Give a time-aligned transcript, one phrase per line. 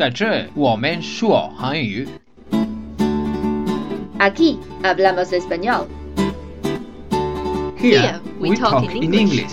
[0.00, 2.08] 在这我们说韩语。
[4.18, 5.84] Aquí hablamos español.
[7.76, 9.12] Here we talk in.
[9.12, 9.52] English.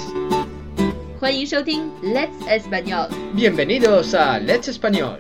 [1.20, 3.10] 欢迎收听 Let's Español。
[3.36, 5.18] Bienvenidos a Let's Español.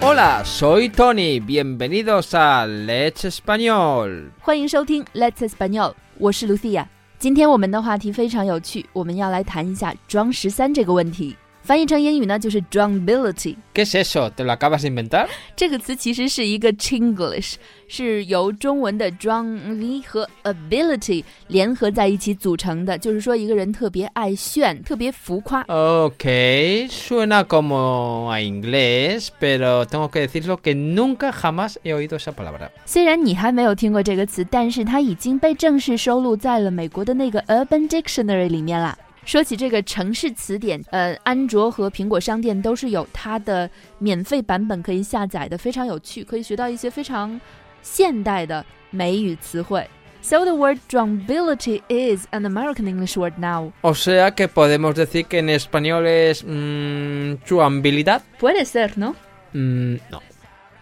[0.00, 1.38] Hola, soy Tony.
[1.38, 4.30] Bienvenidos a Let's Español.
[4.40, 6.86] 欢迎收听 Let's Español，我是 Lucia。
[7.20, 11.36] 今天我们的话题非常有趣，我们要来谈一下装十三这个问题。
[11.68, 13.54] 翻译成英语呢，就是 drumbility。
[13.74, 14.30] ¿Qué es eso?
[14.30, 15.26] ¿Te lo acabas de inventar?
[15.54, 17.56] 这个词其实是一个 Chinglish，
[17.88, 22.96] 是由中文的 drum 和 ability 联合在一起组成的。
[22.96, 25.62] 就是说，一个人特别爱炫，特别浮夸。
[25.64, 32.70] Okay, suena como a inglés, pero tengo que decirlo que nunca jamás he oído esa palabra.
[32.86, 38.96] 虽然你还没有听过这个词，但是它已经被正式收录在了美国的那个 Urban Dictionary 里面啦。
[39.28, 47.38] 说起这个城市词典，呃，安卓和苹果商店都是有它的免费版本可以下载的，非常有趣，可以学到一些非常
[47.82, 49.86] 现代的美语词汇。
[50.22, 53.70] So the word drumbility is an American English word now.
[53.82, 58.22] O sea que podemos decir que en español es mm, chuambilidad.
[58.40, 59.14] Puede ser, ¿no?
[59.52, 60.22] Mm, no.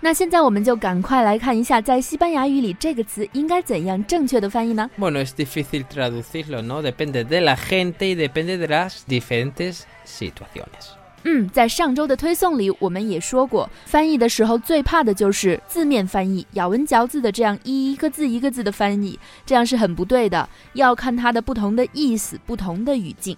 [0.00, 6.82] 那现在我们就赶快来看一下，在西班牙语里这个词应该怎样正确的翻译呢？Bueno, es difícil traducirlo, ¿no?
[6.82, 10.92] Depende de la gente y depende de las diferentes situaciones.
[11.24, 20.48] 嗯，在上周的推送里，我们也说过，翻译的时候最怕的就是字面翻译，咬文嚼字的这样一个字一个字的翻译，这样是很不对的。
[20.74, 23.36] 要看它的不同的意思、不同的语境。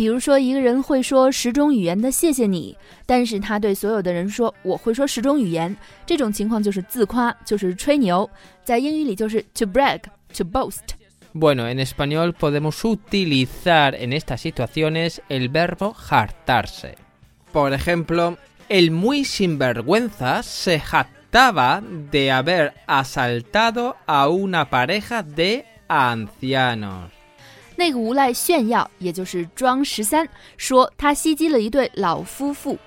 [0.00, 8.28] 比如说，一个人会说十种语言的“谢谢你”，但是他对所有的人说“我会说十种语言”，这种情况就是自夸，就是吹牛。
[8.62, 10.94] 在英语里就是 to brag、to boast。
[11.32, 16.96] Bueno, en español podemos utilizar en estas situaciones el verbo jartarse.
[17.52, 18.36] Por ejemplo,
[18.68, 27.12] el muy sinvergüenza se jactaba de haber asaltado a una pareja de ancianos.
[27.81, 32.77] 那个无赖炫耀，也就是装十三，说他袭击了一对老夫妇。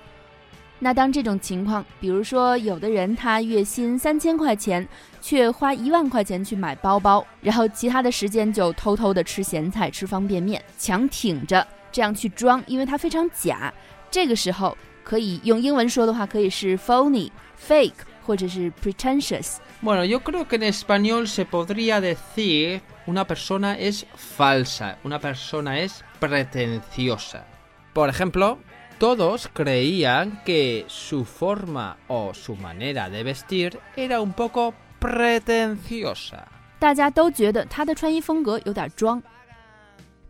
[0.79, 4.87] 那当这种情况，比如说有的人他月薪三千块钱，
[5.21, 13.73] 却花一万块钱去买包包，然后其他的时间就偷偷的吃咸菜、吃方便面，强挺着这样去装，因为他非常假。
[14.09, 17.29] 这个时候可以用英文说的话，可以是 phony、
[17.67, 17.91] fake
[18.25, 19.55] 或者是 pretentious。
[19.83, 26.04] Bueno, yo creo que en español se podría decir una persona es falsa, una persona es
[26.18, 27.44] pretenciosa.
[27.92, 28.58] Por ejemplo,
[28.98, 36.46] todos creían que su forma o su manera de vestir era un poco pretenciosa.
[36.78, 39.22] 大家都觉得他的穿衣风格有点装。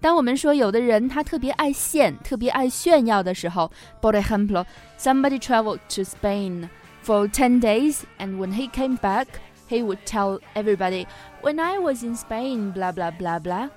[0.01, 4.65] 当我们说有的人他特别爱现、特别爱炫耀的时候，por ejemplo,
[4.99, 6.69] somebody traveled to Spain
[7.05, 9.27] for ten days, and when he came back,
[9.69, 11.07] he would tell everybody,
[11.43, 13.71] "When I was in Spain, blah blah blah blah."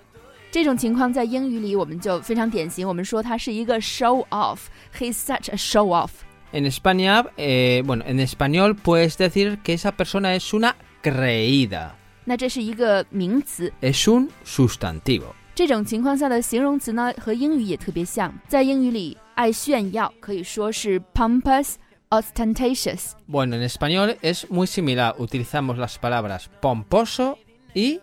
[0.51, 4.59] 这种情况在英语里我们就非常典型，我们说他是一个 show off.
[4.97, 6.11] He's such a show off.
[6.51, 11.89] En España, eh, bueno, en español puedes decir que esa persona es una creída,
[12.25, 15.33] 那这是一个名词， es un sustantivo.
[15.55, 18.31] 这种情况下的形容词呢，和英语也特别像。
[18.47, 21.73] 在英语里，爱炫耀可以说是 pompous、
[22.09, 23.15] ostentatious。
[23.27, 25.15] Bueno, en español es muy similar.
[25.17, 27.37] Utilizamos las palabras pomposo
[27.73, 27.99] y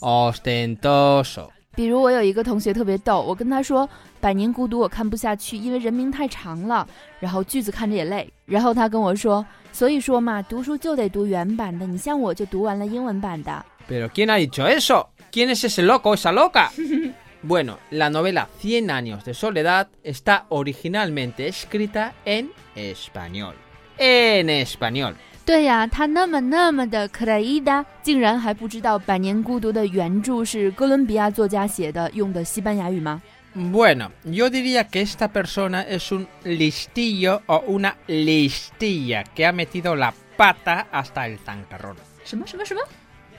[0.00, 1.50] ostentoso.
[1.74, 3.86] 比如我有一个同学特别逗，我跟他说《
[4.20, 6.84] 百年孤独》我看不下去，因为人名太长了，
[7.20, 8.28] 然后句子看着也累。
[8.46, 13.64] 然后他跟我说，所以说嘛，读书就得读原版的，你像我就读完了英文版的。
[13.88, 15.06] ¿Pero quién ha dicho eso?
[15.30, 16.70] ¿Quién es ese loco, esa loca?
[17.42, 23.54] bueno, la novela Cien años de soledad está originalmente escrita en español.
[23.98, 25.14] En español.
[25.44, 33.22] 对呀，他那么那么的克莱伊达，竟然还不知道《百年孤独》的原着是哥伦比亚作家写的，用的西班牙语吗？
[33.54, 39.96] Bueno, yo diría que esta persona es un listillo o una listilla que ha metido
[39.96, 41.96] la pata hasta el zancarrón.
[42.24, 42.82] 什么什么什么？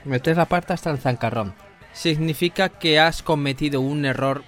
[0.04, 1.52] Meter la pata hasta el zancarrón.
[1.95, 4.41] Significa que has cometido un error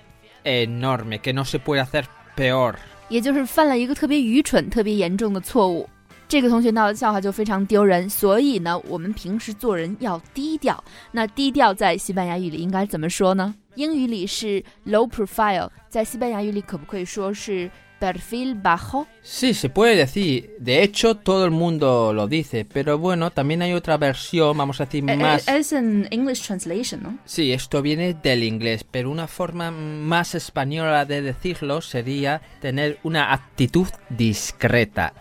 [0.44, 2.04] enorme, que no se puede hacer
[2.36, 2.76] peor.
[3.10, 5.90] 也就是犯了一个特别愚蠢、特别严重的错误。
[6.28, 10.84] 这个同学闹的笑话就非常丢人，所以呢，我们平时做人要低调。
[11.10, 13.56] 那低调在西班牙语里应该怎么说呢？
[13.76, 19.08] 英语里是 low profile，在西班牙语里可不可以说是 perfil bajo.
[19.22, 20.56] Sí, se puede decir.
[20.60, 22.66] De hecho, todo el mundo lo dice.
[22.66, 25.48] Pero bueno, también hay otra versión, vamos a decir, Eh, más...
[25.48, 27.18] Es en English translation, ¿no?
[27.26, 33.34] Sí, esto viene del inglés, pero una forma más española de decirlo sería tener una
[33.34, 35.14] actitud discreta.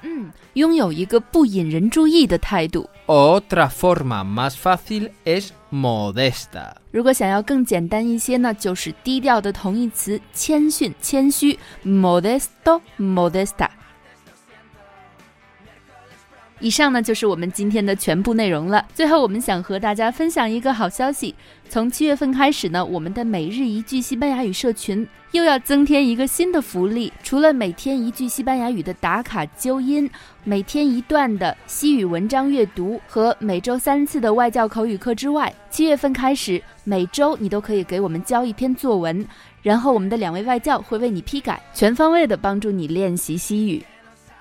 [0.56, 2.88] 拥有一个不引人注意的态度。
[3.06, 6.72] Otra forma más fácil es modesta.
[6.90, 13.68] 如果想要更简单一些呢，就是低调的同义词，谦逊、谦虚，modesto、modesta。
[16.60, 18.82] 以上呢就是我们今天的全部内容了。
[18.94, 21.34] 最后，我们想和大家分享一个好消息：
[21.68, 27.12] 从七月份开始呢，我们的每日一句西班牙语社群又要增添一个新的福利。
[27.22, 30.08] 除了每天一句西班牙语的打卡纠音，
[30.44, 39.26] 每天一段的西语文章阅读和每周三次的外教口语课之外，七月份开始，每周你都可以给我们交一篇作文，
[39.60, 43.84] 然后我们的两位外教会为你批改，全方位的帮助你练习西语。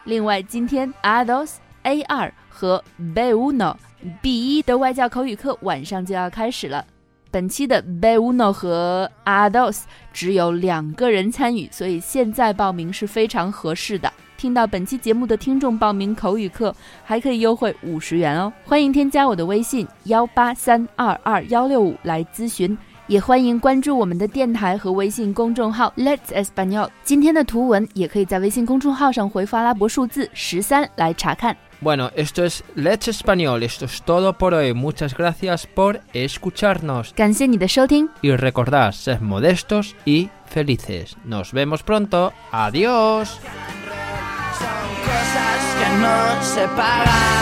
[0.06, 2.84] 另外，今天 Ados A 二和
[3.14, 3.76] B uno
[4.22, 6.86] B 一的外教口语课晚上就要开始了。
[7.32, 9.84] 本期的 B uno 和 Ados
[10.14, 14.12] 只有两个人参与，所以现在报名是非常合适的。
[14.38, 18.52] 听到本期节目的听众报名口语课，还可以优惠五十元哦。
[18.64, 22.78] 欢迎添加我的微信幺八三二二幺六五来咨询，
[23.08, 26.90] 也欢迎关注我们的电台和微信公众号 Let's Espanol。
[27.04, 31.56] 今天的图文也可以在微信公众号上回复阿拉伯数字十三来查看。
[31.81, 34.74] Bueno, esto es Let's Español, esto es todo por hoy.
[34.74, 37.13] Muchas gracias por escucharnos.
[38.22, 41.18] Y recordad, sed modestos y felices.
[41.25, 42.33] Nos vemos pronto.
[42.51, 43.39] Adiós.
[44.57, 47.36] Son cosas que no se pagan.